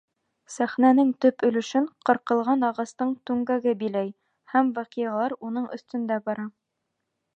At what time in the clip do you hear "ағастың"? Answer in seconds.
2.69-3.11